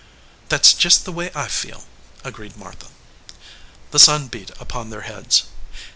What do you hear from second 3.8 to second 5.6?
The sun beat upon their heads.